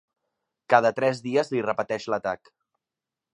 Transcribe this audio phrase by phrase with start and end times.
[0.73, 2.51] Cada tres dies li repeteix l'atac.